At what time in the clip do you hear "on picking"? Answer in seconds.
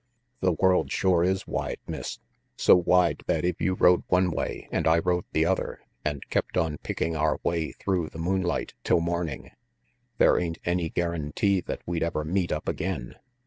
6.57-7.15